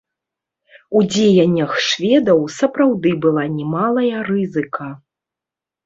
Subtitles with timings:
[0.99, 4.93] У дзеяннях шведаў сапраўды была немалая рызыка.